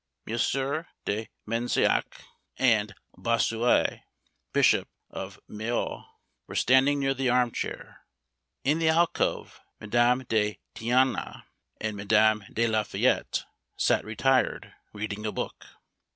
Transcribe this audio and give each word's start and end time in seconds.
M. 0.27 0.35
de 1.05 1.29
Marsillac, 1.47 2.23
and 2.57 2.95
Bossuet 3.15 4.01
bishop 4.51 4.87
of 5.11 5.39
Meaux, 5.47 6.05
were 6.47 6.55
standing 6.55 6.99
near 6.99 7.13
the 7.13 7.29
arm 7.29 7.51
chair. 7.51 8.01
In 8.63 8.79
the 8.79 8.89
alcove, 8.89 9.61
Madame 9.79 10.23
de 10.27 10.57
Thianges 10.73 11.43
and 11.79 11.95
Madame 11.95 12.43
de 12.51 12.65
la 12.65 12.81
Fayette 12.81 13.43
sat 13.77 14.03
retired, 14.03 14.73
reading 14.91 15.23
a 15.23 15.31
book. 15.31 15.67